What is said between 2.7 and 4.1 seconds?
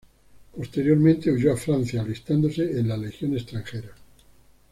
en la legión extranjera.